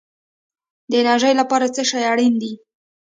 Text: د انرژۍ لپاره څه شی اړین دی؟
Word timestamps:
د 0.89 0.91
انرژۍ 1.01 1.33
لپاره 1.41 1.65
څه 1.75 1.81
شی 1.89 2.01
اړین 2.11 2.33
دی؟ 2.41 2.51